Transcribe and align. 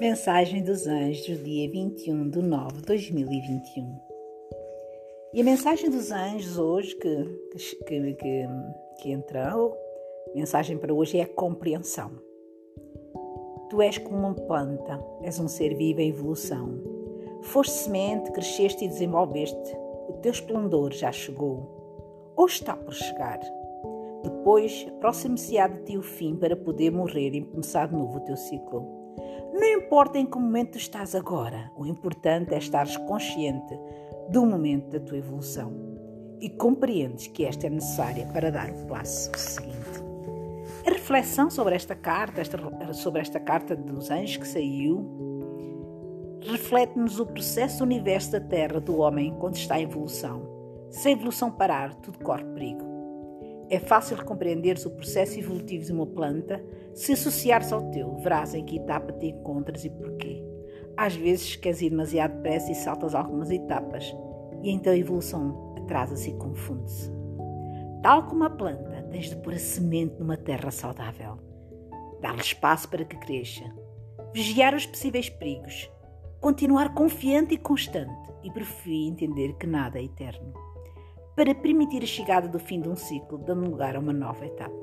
Mensagem 0.00 0.62
dos 0.62 0.86
Anjos 0.86 1.44
dia 1.44 1.70
21 1.70 2.30
de 2.30 2.40
nove 2.40 2.78
de 2.78 2.82
2021. 2.84 4.00
E 5.34 5.42
a 5.42 5.44
mensagem 5.44 5.90
dos 5.90 6.10
anjos 6.10 6.56
hoje 6.56 6.96
que, 6.96 7.24
que, 7.86 8.14
que, 8.14 8.48
que 9.02 9.12
entrou, 9.12 9.76
mensagem 10.34 10.78
para 10.78 10.94
hoje 10.94 11.18
é 11.18 11.24
a 11.24 11.28
compreensão. 11.28 12.12
Tu 13.68 13.82
és 13.82 13.98
como 13.98 14.16
uma 14.16 14.34
planta, 14.34 14.98
és 15.20 15.38
um 15.38 15.46
ser 15.46 15.74
vivo 15.74 16.00
em 16.00 16.08
evolução. 16.08 16.80
Foste 17.42 17.72
semente, 17.72 18.32
cresceste 18.32 18.86
e 18.86 18.88
desenvolveste. 18.88 19.76
O 20.08 20.14
teu 20.22 20.32
esplendor 20.32 20.94
já 20.94 21.12
chegou, 21.12 22.32
ou 22.34 22.46
está 22.46 22.74
por 22.74 22.94
chegar. 22.94 23.38
Depois, 24.22 24.86
aproxime-se-á 24.96 25.68
de 25.68 25.82
ti 25.82 25.98
o 25.98 26.02
fim 26.02 26.36
para 26.36 26.56
poder 26.56 26.90
morrer 26.90 27.34
e 27.34 27.42
começar 27.42 27.86
de 27.86 27.94
novo 27.94 28.16
o 28.16 28.20
teu 28.20 28.36
ciclo. 28.38 28.99
Não 29.52 29.66
importa 29.78 30.18
em 30.18 30.26
que 30.26 30.38
momento 30.38 30.78
estás 30.78 31.14
agora, 31.14 31.70
o 31.76 31.86
importante 31.86 32.54
é 32.54 32.58
estares 32.58 32.96
consciente 32.96 33.78
do 34.28 34.46
momento 34.46 34.90
da 34.90 35.00
tua 35.00 35.18
evolução 35.18 35.72
e 36.40 36.48
compreendes 36.48 37.26
que 37.26 37.44
esta 37.44 37.66
é 37.66 37.70
necessária 37.70 38.26
para 38.32 38.50
dar 38.50 38.70
o 38.70 38.86
passo 38.86 39.30
seguinte. 39.36 39.78
A 40.86 40.90
reflexão 40.90 41.50
sobre 41.50 41.74
esta 41.74 41.94
carta, 41.94 42.40
esta, 42.40 42.58
sobre 42.94 43.20
esta 43.20 43.38
carta 43.38 43.76
dos 43.76 44.10
anjos 44.10 44.38
que 44.38 44.48
saiu, 44.48 45.20
reflete-nos 46.40 47.20
o 47.20 47.26
processo 47.26 47.78
do 47.78 47.84
universo 47.84 48.32
da 48.32 48.40
Terra 48.40 48.80
do 48.80 48.98
homem 48.98 49.34
quando 49.38 49.56
está 49.56 49.78
em 49.78 49.84
evolução. 49.84 50.42
Se 50.90 51.08
a 51.08 51.12
evolução 51.12 51.50
parar, 51.50 51.94
tudo 51.94 52.18
corre 52.20 52.44
perigo. 52.44 52.89
É 53.70 53.78
fácil 53.78 54.22
compreenderes 54.24 54.84
o 54.84 54.90
processo 54.90 55.38
evolutivo 55.38 55.84
de 55.84 55.92
uma 55.92 56.04
planta 56.04 56.60
se 56.92 57.12
associares 57.12 57.72
ao 57.72 57.88
teu, 57.92 58.16
verás 58.16 58.52
em 58.52 58.64
que 58.64 58.78
etapa 58.78 59.12
te 59.12 59.26
encontras 59.26 59.84
e 59.84 59.90
porquê. 59.90 60.44
Às 60.96 61.14
vezes 61.14 61.54
queres 61.54 61.80
ir 61.80 61.90
demasiado 61.90 62.34
depressa 62.34 62.72
e 62.72 62.74
saltas 62.74 63.14
algumas 63.14 63.48
etapas, 63.48 64.12
e 64.60 64.72
então 64.72 64.92
a 64.92 64.96
evolução 64.96 65.76
atrasa-se 65.78 66.30
e 66.30 66.34
confunde-se. 66.34 67.12
Tal 68.02 68.26
como 68.26 68.42
a 68.42 68.50
planta, 68.50 69.06
tens 69.12 69.30
de 69.30 69.36
pôr 69.36 69.54
a 69.54 69.58
semente 69.58 70.16
numa 70.18 70.36
terra 70.36 70.72
saudável, 70.72 71.38
dar-lhe 72.20 72.40
espaço 72.40 72.88
para 72.88 73.04
que 73.04 73.16
cresça, 73.18 73.64
vigiar 74.34 74.74
os 74.74 74.84
possíveis 74.84 75.30
perigos, 75.30 75.88
continuar 76.40 76.92
confiante 76.92 77.54
e 77.54 77.58
constante. 77.58 78.30
E 78.42 78.50
por 78.50 78.62
fim 78.62 79.10
entender 79.10 79.52
que 79.58 79.66
nada 79.66 79.98
é 79.98 80.04
eterno 80.04 80.69
para 81.40 81.54
permitir 81.54 82.02
a 82.02 82.06
chegada 82.06 82.46
do 82.46 82.58
fim 82.58 82.82
de 82.82 82.88
um 82.90 82.94
ciclo, 82.94 83.38
dando 83.38 83.70
lugar 83.70 83.96
a 83.96 83.98
uma 83.98 84.12
nova 84.12 84.44
etapa. 84.44 84.76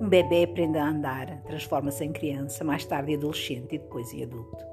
Um 0.00 0.08
bebê 0.08 0.42
aprende 0.42 0.78
a 0.78 0.88
andar, 0.88 1.44
transforma-se 1.44 2.04
em 2.04 2.10
criança, 2.10 2.64
mais 2.64 2.84
tarde 2.84 3.12
em 3.12 3.14
adolescente 3.14 3.76
e 3.76 3.78
depois 3.78 4.12
em 4.12 4.24
adulto. 4.24 4.64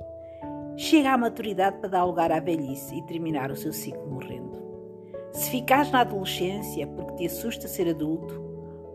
Chega 0.75 1.13
à 1.13 1.17
maturidade 1.19 1.77
para 1.77 1.89
dar 1.89 2.03
lugar 2.03 2.31
à 2.31 2.39
velhice 2.39 2.95
e 2.95 3.03
terminar 3.03 3.51
o 3.51 3.55
seu 3.55 3.71
ciclo 3.71 4.07
morrendo. 4.07 4.59
Se 5.33 5.51
ficares 5.51 5.91
na 5.91 5.99
adolescência 5.99 6.87
porque 6.87 7.13
te 7.17 7.25
assusta 7.27 7.67
ser 7.67 7.87
adulto 7.87 8.41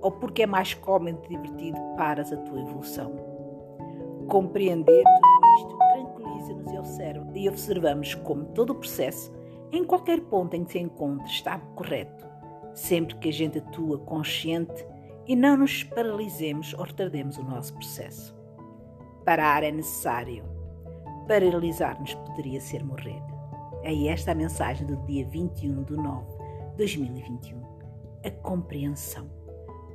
ou 0.01 0.11
porque 0.11 0.43
é 0.43 0.47
mais 0.47 0.75
cómodo 0.75 1.21
e 1.27 1.37
divertido, 1.37 1.79
paras 1.97 2.33
a 2.33 2.37
tua 2.39 2.63
evolução. 2.63 3.13
Compreender 4.27 5.05
tudo 5.05 5.55
isto 5.55 5.79
tranquiliza-nos 5.79 7.33
e 7.37 7.49
observamos 7.49 8.13
como 8.17 8.47
todo 8.47 8.71
o 8.71 8.75
processo 8.75 9.41
em 9.73 9.85
qualquer 9.85 10.21
ponto 10.21 10.55
em 10.55 10.65
que 10.65 10.73
se 10.73 10.79
encontre, 10.79 11.27
está 11.27 11.59
correto, 11.59 12.27
sempre 12.75 13.17
que 13.17 13.31
a 13.31 13.33
gente 13.33 13.59
atua 13.59 13.99
consciente 13.99 14.87
e 15.27 15.35
não 15.35 15.57
nos 15.57 15.83
paralisemos 15.83 16.75
ou 16.75 16.85
retardemos 16.85 17.39
o 17.39 17.43
nosso 17.43 17.73
processo. 17.75 18.37
Parar 19.25 19.63
é 19.63 19.71
necessário. 19.71 20.45
Paralisar-nos 21.27 22.15
poderia 22.15 22.61
ser 22.61 22.85
morrer. 22.85 23.23
É 23.83 24.09
esta 24.09 24.33
a 24.33 24.35
mensagem 24.35 24.87
do 24.87 24.97
dia 25.07 25.27
21 25.27 25.85
de 25.85 25.97
9 25.97 26.27
de 26.73 26.77
2021. 26.77 27.63
A 28.25 28.31
compreensão. 28.43 29.31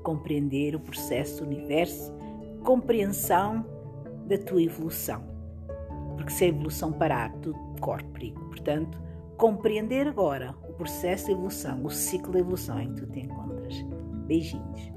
Compreender 0.04 0.76
o 0.76 0.80
processo 0.80 1.44
do 1.44 1.52
universo, 1.52 2.14
compreensão 2.64 3.66
da 4.26 4.38
tua 4.38 4.62
evolução. 4.62 5.24
Porque 6.16 6.32
se 6.32 6.46
a 6.46 6.48
evolução 6.48 6.92
parar, 6.92 7.32
tudo 7.42 7.60
corre 7.80 8.04
perigo. 8.06 8.40
Portanto, 8.46 8.98
compreender 9.38 10.08
agora 10.08 10.56
o 10.68 10.74
processo 10.74 11.28
de 11.28 11.32
evolução, 11.32 11.86
o 11.86 11.90
ciclo 11.90 12.32
de 12.32 12.40
evolução 12.40 12.80
em 12.80 12.94
que 12.94 13.02
tu 13.02 13.12
te 13.12 13.20
encontras. 13.22 13.86
Beijinhos. 14.26 14.92